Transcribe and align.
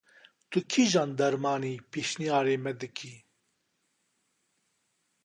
Tu 0.49 0.59
kîjan 0.71 1.09
dermanî 1.19 1.73
pêşniyarî 1.91 2.57
me 2.63 2.73
dikî? 2.81 3.15